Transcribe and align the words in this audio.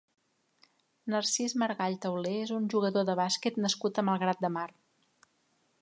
Narcís 1.13 1.53
Margall 1.63 1.97
Tauler 2.05 2.33
és 2.47 2.55
un 2.57 2.65
jugador 2.75 3.07
de 3.11 3.17
bàsquet 3.21 3.61
nascut 3.67 4.01
a 4.03 4.07
Malgrat 4.11 4.43
de 4.49 4.53
Mar. 4.57 4.69